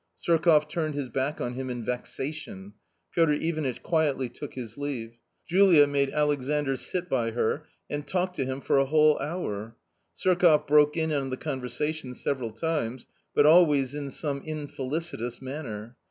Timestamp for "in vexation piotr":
1.69-3.33